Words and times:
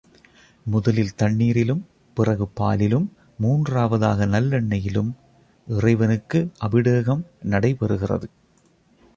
முதலில் 0.65 1.15
தண்ணீரிலும் 1.17 1.83
பிறகு 2.17 2.49
பாலிலும், 2.59 3.05
மூன்றாவதாக 3.37 4.25
நல்லெண்ணெயிலும் 4.25 5.11
இறைவனுக்கு 5.67 6.51
அபிடேகம் 6.57 7.25
நடைபெறுகிறது. 7.49 8.29